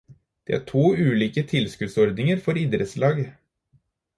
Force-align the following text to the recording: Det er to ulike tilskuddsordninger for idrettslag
Det 0.47 0.55
er 0.55 0.63
to 0.71 0.85
ulike 1.03 1.43
tilskuddsordninger 1.53 2.43
for 2.47 2.61
idrettslag 2.63 3.25